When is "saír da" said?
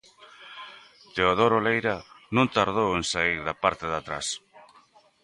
3.11-3.55